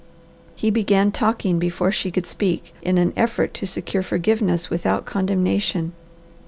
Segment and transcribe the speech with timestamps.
[0.55, 5.93] He began talking before she could speak, in an effort to secure forgiveness without condemnation.